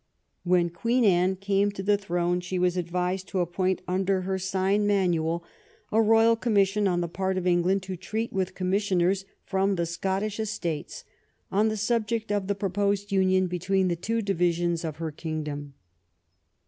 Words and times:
When 0.43 0.71
Queen 0.71 1.05
Anne 1.05 1.35
came 1.35 1.69
to 1.73 1.83
the 1.83 1.95
throne 1.95 2.39
she 2.41 2.57
was 2.57 2.75
advised 2.75 3.27
to 3.27 3.39
appoint 3.39 3.83
under 3.87 4.21
her 4.21 4.39
sign 4.39 4.87
manual 4.87 5.43
a 5.91 6.01
royal 6.01 6.35
commission 6.35 6.87
on 6.87 7.01
the 7.01 7.07
part 7.07 7.37
of 7.37 7.45
Eng 7.45 7.61
land 7.61 7.83
to 7.83 7.95
treat 7.95 8.33
with 8.33 8.55
commissioners 8.55 9.25
from 9.45 9.75
the 9.75 9.85
Scottish 9.85 10.39
Estates 10.39 11.03
on 11.51 11.67
the 11.67 11.77
subject 11.77 12.31
of 12.31 12.47
the 12.47 12.55
proposed 12.55 13.11
union 13.11 13.45
between 13.45 13.89
the 13.89 13.95
two 13.95 14.23
divisions 14.23 14.83
of 14.83 14.97
her 14.97 15.11
kingdom. 15.11 15.75